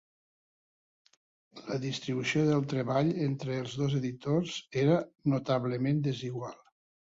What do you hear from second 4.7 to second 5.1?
era